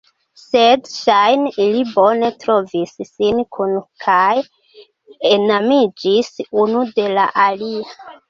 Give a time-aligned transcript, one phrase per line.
[0.41, 4.41] Sed ŝajne ili bone trovis sin kune kaj
[5.35, 6.33] enamiĝis
[6.65, 7.97] unu de la alia.